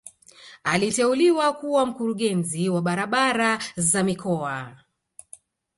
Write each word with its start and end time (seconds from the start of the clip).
Aliteuliwa 0.63 1.53
kuwa 1.53 1.85
mkurugenzi 1.85 2.69
wa 2.69 2.81
barabara 2.81 3.59
za 3.77 4.03
mikoa 4.03 4.75